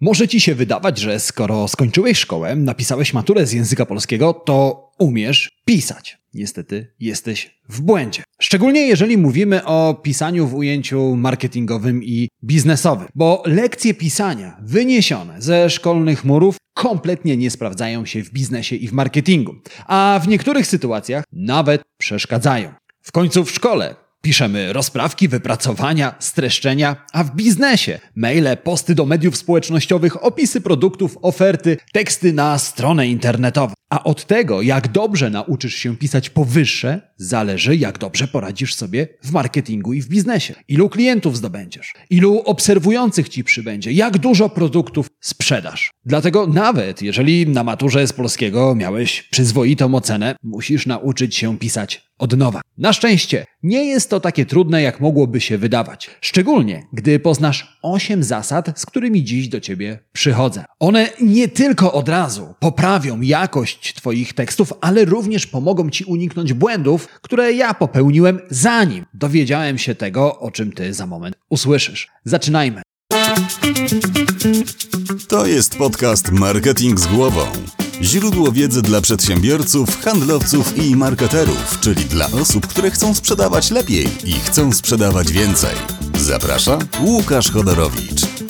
[0.00, 5.50] Może ci się wydawać, że skoro skończyłeś szkołę, napisałeś maturę z języka polskiego, to umiesz
[5.64, 6.18] pisać.
[6.34, 8.22] Niestety jesteś w błędzie.
[8.40, 15.70] Szczególnie jeżeli mówimy o pisaniu w ujęciu marketingowym i biznesowym, bo lekcje pisania wyniesione ze
[15.70, 19.54] szkolnych murów kompletnie nie sprawdzają się w biznesie i w marketingu,
[19.86, 22.74] a w niektórych sytuacjach nawet przeszkadzają.
[23.02, 29.36] W końcu w szkole Piszemy rozprawki, wypracowania, streszczenia, a w biznesie maile, posty do mediów
[29.36, 33.74] społecznościowych, opisy produktów, oferty, teksty na stronę internetową.
[33.90, 39.32] A od tego, jak dobrze nauczysz się pisać powyższe, zależy, jak dobrze poradzisz sobie w
[39.32, 40.54] marketingu i w biznesie.
[40.68, 45.90] Ilu klientów zdobędziesz, ilu obserwujących ci przybędzie, jak dużo produktów sprzedasz.
[46.04, 52.36] Dlatego nawet jeżeli na maturze z polskiego miałeś przyzwoitą ocenę, musisz nauczyć się pisać od
[52.36, 52.60] nowa.
[52.78, 56.10] Na szczęście nie jest to takie trudne, jak mogłoby się wydawać.
[56.20, 60.64] Szczególnie, gdy poznasz 8 zasad, z którymi dziś do ciebie przychodzę.
[60.80, 67.08] One nie tylko od razu poprawią jakość Twoich tekstów, ale również pomogą Ci uniknąć błędów,
[67.22, 72.08] które ja popełniłem zanim dowiedziałem się tego, o czym Ty za moment usłyszysz.
[72.24, 72.82] Zaczynajmy.
[75.28, 77.46] To jest podcast Marketing z głową.
[78.02, 84.32] Źródło wiedzy dla przedsiębiorców, handlowców i marketerów, czyli dla osób, które chcą sprzedawać lepiej i
[84.32, 85.74] chcą sprzedawać więcej.
[86.18, 88.45] Zaprasza Łukasz Chodorowicz.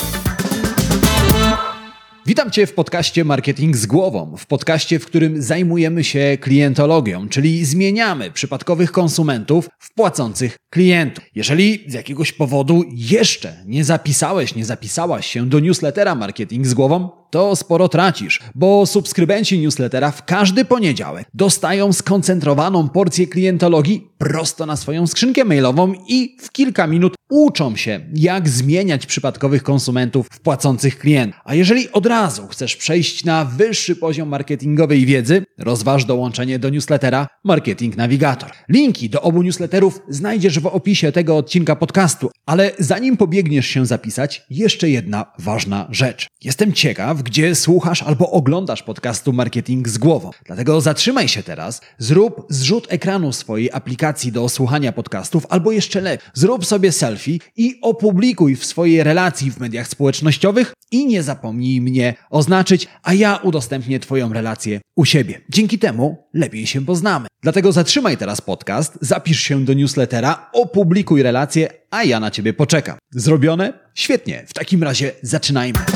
[2.27, 7.65] Witam Cię w podcaście Marketing z głową, w podcaście, w którym zajmujemy się klientologią, czyli
[7.65, 11.25] zmieniamy przypadkowych konsumentów w płacących klientów.
[11.35, 17.11] Jeżeli z jakiegoś powodu jeszcze nie zapisałeś, nie zapisałaś się do newslettera Marketing z głową,
[17.31, 24.77] to sporo tracisz, bo subskrybenci newslettera w każdy poniedziałek dostają skoncentrowaną porcję klientologii prosto na
[24.77, 30.99] swoją skrzynkę mailową i w kilka minut uczą się, jak zmieniać przypadkowych konsumentów w płacących
[30.99, 31.41] klientów.
[31.45, 37.27] A jeżeli od razu chcesz przejść na wyższy poziom marketingowej wiedzy, rozważ dołączenie do newslettera
[37.45, 38.51] Marketing Navigator.
[38.69, 44.43] Linki do obu newsletterów znajdziesz w opisie tego odcinka podcastu, ale zanim pobiegniesz się zapisać,
[44.51, 46.27] jeszcze jedna ważna rzecz.
[46.45, 50.31] Jestem ciekaw, gdzie słuchasz albo oglądasz podcastu Marketing z głową.
[50.45, 56.27] Dlatego zatrzymaj się teraz, zrób zrzut ekranu swojej aplikacji do słuchania podcastów, albo jeszcze lepiej,
[56.35, 62.15] zrób sobie selfie i opublikuj w swojej relacji w mediach społecznościowych i nie zapomnij mnie
[62.31, 65.41] oznaczyć, a ja udostępnię Twoją relację u siebie.
[65.51, 67.27] Dzięki temu lepiej się poznamy.
[67.43, 72.99] Dlatego zatrzymaj teraz podcast, zapisz się do newslettera, opublikuj relację, a ja na Ciebie poczekam.
[73.11, 73.73] Zrobione?
[73.95, 74.45] Świetnie.
[74.47, 75.96] W takim razie zaczynajmy.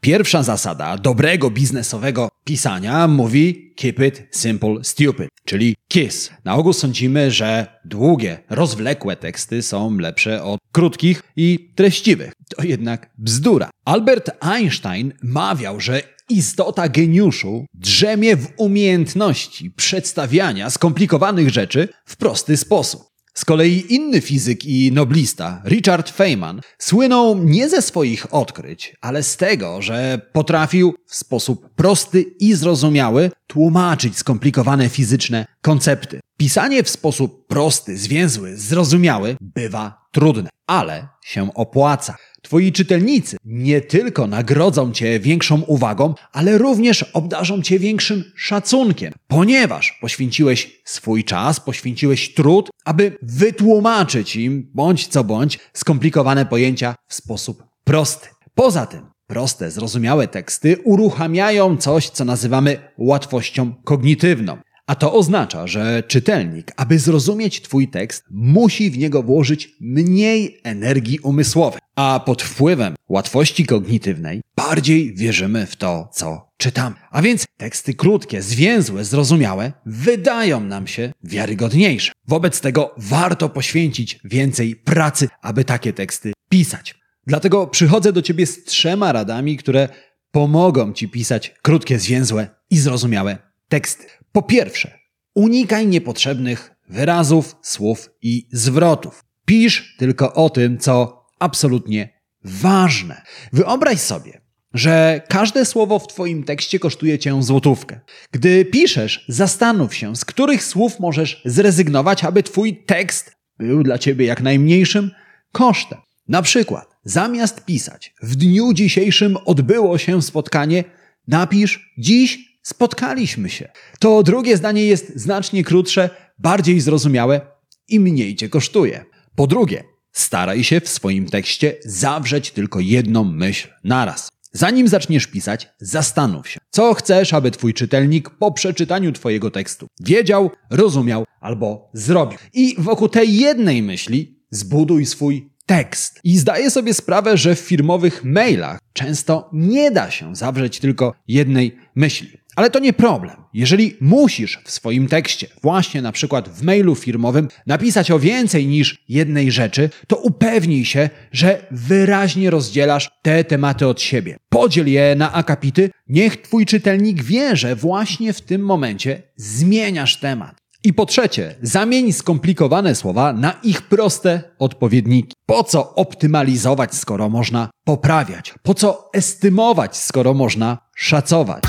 [0.00, 6.30] Pierwsza zasada dobrego biznesowego pisania mówi keep it simple stupid, czyli KISS.
[6.44, 12.32] Na ogół sądzimy, że długie, rozwlekłe teksty są lepsze od krótkich i treściwych.
[12.56, 13.70] To jednak bzdura.
[13.84, 23.07] Albert Einstein mawiał, że istota geniuszu drzemie w umiejętności przedstawiania skomplikowanych rzeczy w prosty sposób.
[23.38, 29.36] Z kolei inny fizyk i noblista, Richard Feynman, słynął nie ze swoich odkryć, ale z
[29.36, 36.20] tego, że potrafił w sposób prosty i zrozumiały tłumaczyć skomplikowane fizyczne koncepty.
[36.36, 42.16] Pisanie w sposób prosty, zwięzły, zrozumiały bywa trudne, ale się opłaca.
[42.42, 49.98] Twoi czytelnicy nie tylko nagrodzą Cię większą uwagą, ale również obdarzą Cię większym szacunkiem, ponieważ
[50.00, 57.64] poświęciłeś swój czas, poświęciłeś trud, aby wytłumaczyć im, bądź co bądź, skomplikowane pojęcia w sposób
[57.84, 58.28] prosty.
[58.54, 64.58] Poza tym, proste, zrozumiałe teksty uruchamiają coś, co nazywamy łatwością kognitywną.
[64.86, 71.18] A to oznacza, że czytelnik, aby zrozumieć Twój tekst, musi w niego włożyć mniej energii
[71.18, 71.80] umysłowej.
[71.96, 76.96] A pod wpływem łatwości kognitywnej bardziej wierzymy w to, co czytamy.
[77.10, 82.12] A więc teksty krótkie, zwięzłe, zrozumiałe wydają nam się wiarygodniejsze.
[82.28, 86.98] Wobec tego warto poświęcić więcej pracy, aby takie teksty pisać.
[87.28, 89.88] Dlatego przychodzę do Ciebie z trzema radami, które
[90.30, 93.38] pomogą Ci pisać krótkie, zwięzłe i zrozumiałe
[93.68, 94.06] teksty.
[94.32, 94.98] Po pierwsze,
[95.34, 99.24] unikaj niepotrzebnych wyrazów, słów i zwrotów.
[99.44, 103.22] Pisz tylko o tym, co absolutnie ważne.
[103.52, 104.40] Wyobraź sobie,
[104.74, 108.00] że każde słowo w Twoim tekście kosztuje Cię złotówkę.
[108.32, 114.26] Gdy piszesz, zastanów się, z których słów możesz zrezygnować, aby Twój tekst był dla Ciebie
[114.26, 115.10] jak najmniejszym
[115.52, 115.98] kosztem.
[116.28, 120.84] Na przykład, zamiast pisać w dniu dzisiejszym odbyło się spotkanie,
[121.28, 123.68] napisz dziś spotkaliśmy się.
[123.98, 127.40] To drugie zdanie jest znacznie krótsze, bardziej zrozumiałe
[127.88, 129.04] i mniej cię kosztuje.
[129.34, 129.84] Po drugie,
[130.18, 134.28] Staraj się w swoim tekście zawrzeć tylko jedną myśl naraz.
[134.52, 140.50] Zanim zaczniesz pisać, zastanów się, co chcesz, aby twój czytelnik po przeczytaniu twojego tekstu wiedział,
[140.70, 142.38] rozumiał albo zrobił.
[142.52, 146.20] I wokół tej jednej myśli zbuduj swój tekst.
[146.24, 151.76] I zdaję sobie sprawę, że w firmowych mailach często nie da się zawrzeć tylko jednej
[151.94, 152.38] myśli.
[152.56, 153.36] Ale to nie problem.
[153.54, 159.04] Jeżeli musisz w swoim tekście, właśnie na przykład w mailu firmowym, napisać o więcej niż
[159.08, 164.36] jednej rzeczy, to upewnij się, że wyraźnie rozdzielasz te tematy od siebie.
[164.48, 170.67] Podziel je na akapity, niech twój czytelnik wie, że właśnie w tym momencie zmieniasz temat.
[170.88, 175.34] I po trzecie, zamień skomplikowane słowa na ich proste odpowiedniki.
[175.46, 178.54] Po co optymalizować, skoro można poprawiać?
[178.62, 181.64] Po co estymować, skoro można szacować?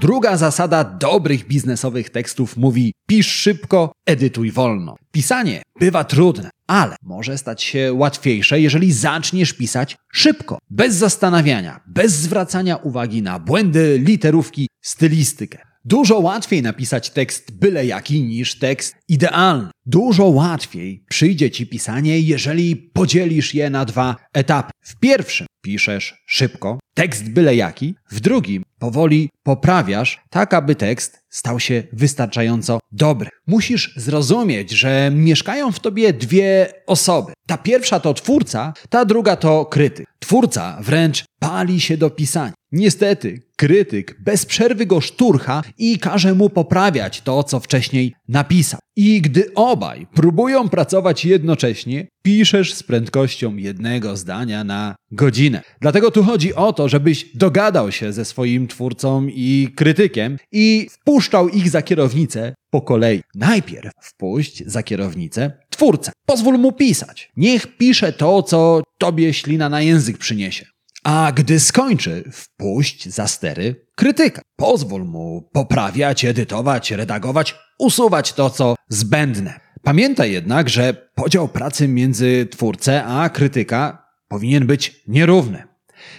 [0.00, 4.96] Druga zasada dobrych biznesowych tekstów mówi: pisz szybko, edytuj wolno.
[5.12, 12.12] Pisanie bywa trudne, ale może stać się łatwiejsze, jeżeli zaczniesz pisać szybko, bez zastanawiania, bez
[12.12, 15.71] zwracania uwagi na błędy, literówki, stylistykę.
[15.84, 19.70] Dużo łatwiej napisać tekst byle jaki niż tekst idealny.
[19.86, 24.70] Dużo łatwiej przyjdzie ci pisanie, jeżeli podzielisz je na dwa etapy.
[24.80, 31.60] W pierwszym piszesz szybko, tekst byle jaki, w drugim powoli poprawiasz, tak aby tekst stał
[31.60, 33.30] się wystarczająco dobry.
[33.46, 37.32] Musisz zrozumieć, że mieszkają w tobie dwie osoby.
[37.46, 40.06] Ta pierwsza to twórca, ta druga to krytyk.
[40.18, 42.52] Twórca wręcz pali się do pisania.
[42.72, 48.80] Niestety, krytyk bez przerwy go szturcha i każe mu poprawiać to, co wcześniej napisał.
[48.96, 55.62] I gdy obaj próbują pracować jednocześnie, piszesz z prędkością jednego zdania na godzinę.
[55.80, 61.48] Dlatego tu chodzi o to, żebyś dogadał się ze swoim twórcą i krytykiem i wpuszczał
[61.48, 63.22] ich za kierownicę po kolei.
[63.34, 66.12] Najpierw wpuść za kierownicę twórcę.
[66.26, 67.30] Pozwól mu pisać.
[67.36, 70.66] Niech pisze to, co tobie ślina na język przyniesie.
[71.02, 74.42] A gdy skończy, wpuść za stery krytyka.
[74.56, 79.60] Pozwól mu poprawiać, edytować, redagować, usuwać to, co zbędne.
[79.82, 85.62] Pamiętaj jednak, że podział pracy między twórcę a krytyka powinien być nierówny.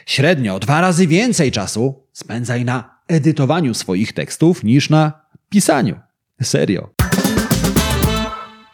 [0.05, 5.99] Średnio dwa razy więcej czasu spędzaj na edytowaniu swoich tekstów niż na pisaniu.
[6.41, 6.89] Serio.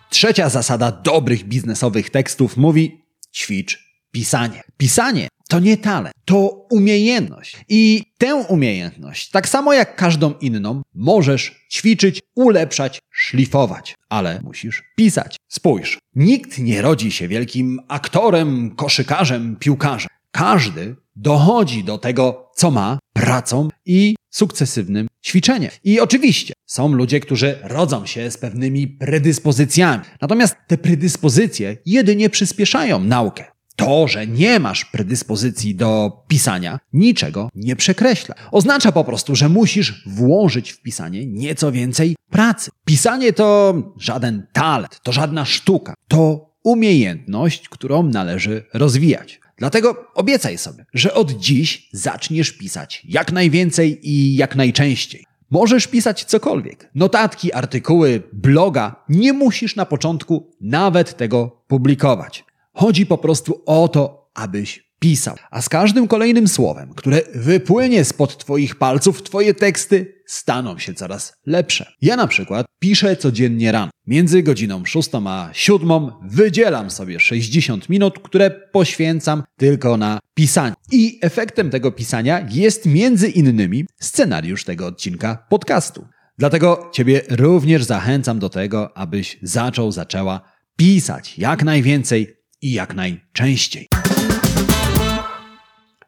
[0.09, 3.01] Trzecia zasada dobrych biznesowych tekstów mówi:
[3.33, 4.63] ćwicz pisanie.
[4.77, 7.57] Pisanie to nie talent, to umiejętność.
[7.69, 15.37] I tę umiejętność, tak samo jak każdą inną, możesz ćwiczyć, ulepszać, szlifować, ale musisz pisać.
[15.47, 20.09] Spójrz, nikt nie rodzi się wielkim aktorem, koszykarzem, piłkarzem.
[20.31, 25.71] Każdy dochodzi do tego, co ma, pracą i sukcesywnym ćwiczeniem.
[25.83, 30.03] I oczywiście są ludzie, którzy rodzą się z pewnymi predyspozycjami.
[30.21, 33.58] Natomiast te predyspozycje jedynie przyspieszają naukę.
[33.79, 38.35] To, że nie masz predyspozycji do pisania, niczego nie przekreśla.
[38.51, 42.71] Oznacza po prostu, że musisz włożyć w pisanie nieco więcej pracy.
[42.85, 49.39] Pisanie to żaden talent, to żadna sztuka, to umiejętność, którą należy rozwijać.
[49.57, 55.25] Dlatego obiecaj sobie, że od dziś zaczniesz pisać jak najwięcej i jak najczęściej.
[55.51, 56.89] Możesz pisać cokolwiek.
[56.95, 58.95] Notatki, artykuły, bloga.
[59.09, 62.48] Nie musisz na początku nawet tego publikować.
[62.79, 65.35] Chodzi po prostu o to, abyś pisał.
[65.51, 71.33] A z każdym kolejnym słowem, które wypłynie spod Twoich palców, Twoje teksty staną się coraz
[71.45, 71.91] lepsze.
[72.01, 73.91] Ja na przykład piszę codziennie rano.
[74.07, 80.75] Między godziną 6 a 7 wydzielam sobie 60 minut, które poświęcam tylko na pisanie.
[80.91, 86.05] I efektem tego pisania jest między innymi scenariusz tego odcinka podcastu.
[86.37, 90.41] Dlatego Ciebie również zachęcam do tego, abyś zaczął, zaczęła
[90.77, 93.87] pisać jak najwięcej i jak najczęściej.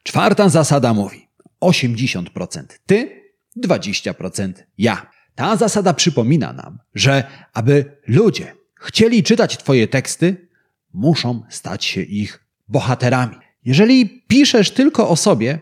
[0.04, 1.28] Czwarta zasada mówi:
[1.62, 3.22] 80% ty,
[3.66, 5.12] 20% ja.
[5.36, 10.48] Ta zasada przypomina nam, że aby ludzie chcieli czytać Twoje teksty,
[10.94, 13.36] muszą stać się ich bohaterami.
[13.66, 15.60] Jeżeli piszesz tylko o sobie,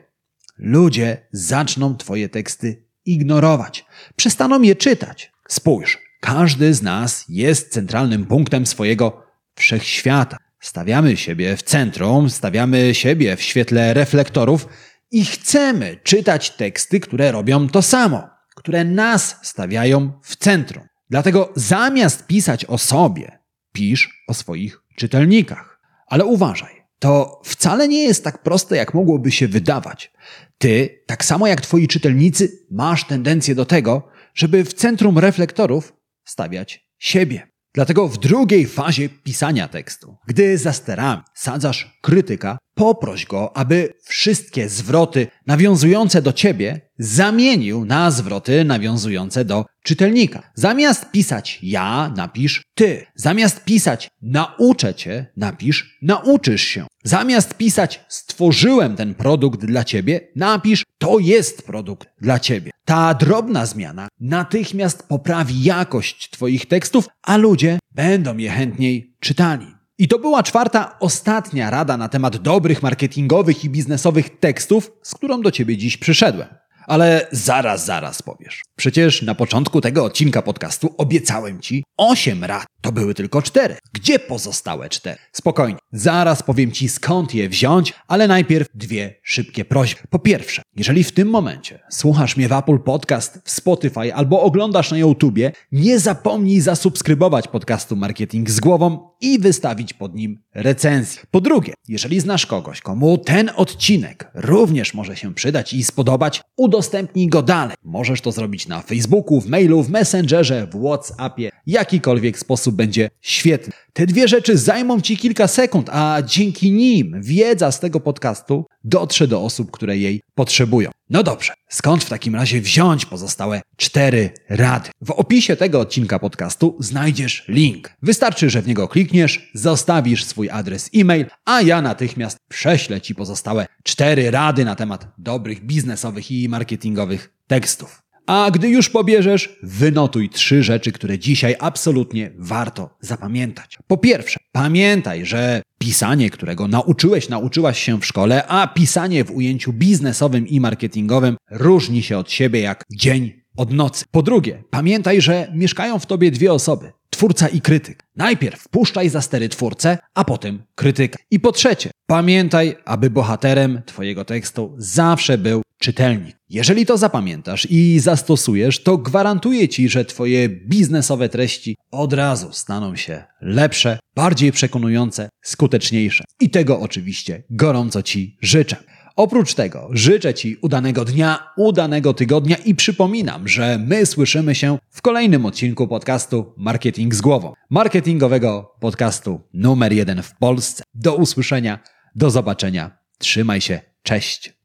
[0.58, 5.32] ludzie zaczną Twoje teksty ignorować, przestaną je czytać.
[5.48, 9.24] Spójrz, każdy z nas jest centralnym punktem swojego
[9.56, 10.38] wszechświata.
[10.60, 14.68] Stawiamy siebie w centrum, stawiamy siebie w świetle reflektorów
[15.12, 20.88] i chcemy czytać teksty, które robią to samo, które nas stawiają w centrum.
[21.10, 23.40] Dlatego zamiast pisać o sobie,
[23.74, 25.80] pisz o swoich czytelnikach.
[26.08, 30.12] Ale uważaj, to wcale nie jest tak proste, jak mogłoby się wydawać.
[30.58, 35.94] Ty, tak samo jak twoi czytelnicy, masz tendencję do tego, żeby w centrum reflektorów
[36.26, 37.48] stawiać siebie.
[37.74, 44.70] Dlatego w drugiej fazie pisania tekstu, gdy za sterami sadzasz krytyka, poproś go, aby wszystkie
[44.70, 50.52] zwroty nawiązujące do ciebie zamienił na zwroty nawiązujące do czytelnika.
[50.56, 53.06] Zamiast pisać ja, napisz ty.
[53.16, 56.86] Zamiast pisać nauczę cię, napisz nauczysz się.
[57.10, 62.72] Zamiast pisać stworzyłem ten produkt dla ciebie, napisz to jest produkt dla ciebie.
[62.86, 69.66] Ta drobna zmiana natychmiast poprawi jakość twoich tekstów, a ludzie będą je chętniej czytali.
[69.98, 75.42] I to była czwarta, ostatnia rada na temat dobrych marketingowych i biznesowych tekstów, z którą
[75.42, 76.48] do ciebie dziś przyszedłem.
[76.90, 78.62] Ale zaraz, zaraz powiesz.
[78.76, 82.66] Przecież na początku tego odcinka podcastu obiecałem ci 8 rad.
[82.82, 83.76] To były tylko 4.
[83.94, 85.18] Gdzie pozostałe 4?
[85.32, 90.02] Spokojnie, zaraz powiem ci skąd je wziąć, ale najpierw dwie szybkie prośby.
[90.10, 94.92] Po pierwsze, jeżeli w tym momencie słuchasz mnie w Apple Podcast, w Spotify albo oglądasz
[94.92, 101.22] na YouTubie, nie zapomnij zasubskrybować podcastu Marketing z głową i wystawić pod nim recenzję.
[101.32, 106.79] Po drugie, jeżeli znasz kogoś, komu ten odcinek również może się przydać i spodobać, udostępnij
[107.16, 107.76] go dalej.
[107.84, 113.74] Możesz to zrobić na Facebooku, w mailu, w Messengerze, w WhatsAppie, jakikolwiek sposób będzie świetny.
[113.94, 119.28] Te dwie rzeczy zajmą Ci kilka sekund, a dzięki nim wiedza z tego podcastu dotrze
[119.28, 120.92] do osób, które jej potrzebują.
[121.10, 124.90] No dobrze, skąd w takim razie wziąć pozostałe cztery rady?
[125.02, 127.94] W opisie tego odcinka podcastu znajdziesz link.
[128.02, 133.66] Wystarczy, że w niego klikniesz, zostawisz swój adres e-mail, a ja natychmiast prześlę Ci pozostałe
[133.84, 138.02] cztery rady na temat dobrych biznesowych i marketingowych tekstów.
[138.28, 143.78] A gdy już pobierzesz, wynotuj trzy rzeczy, które dzisiaj absolutnie warto zapamiętać.
[143.88, 149.74] Po pierwsze, pamiętaj, że pisanie, którego nauczyłeś, nauczyłaś się w szkole, a pisanie w ujęciu
[149.74, 154.06] biznesowym i marketingowym różni się od siebie jak dzień od nocy.
[154.12, 158.04] Po drugie, pamiętaj, że mieszkają w tobie dwie osoby twórca i krytyk.
[158.16, 161.20] Najpierw wpuszczaj za stery twórcę, a potem krytyka.
[161.32, 166.38] I po trzecie, pamiętaj, aby bohaterem Twojego tekstu zawsze był czytelnik.
[166.50, 172.96] Jeżeli to zapamiętasz i zastosujesz, to gwarantuję Ci, że Twoje biznesowe treści od razu staną
[172.96, 176.24] się lepsze, bardziej przekonujące, skuteczniejsze.
[176.40, 178.76] I tego oczywiście gorąco Ci życzę.
[179.20, 185.02] Oprócz tego życzę Ci udanego dnia, udanego tygodnia i przypominam, że my słyszymy się w
[185.02, 187.54] kolejnym odcinku podcastu Marketing z głową.
[187.70, 190.84] Marketingowego podcastu numer jeden w Polsce.
[190.94, 191.80] Do usłyszenia,
[192.16, 192.98] do zobaczenia.
[193.18, 194.59] Trzymaj się, cześć.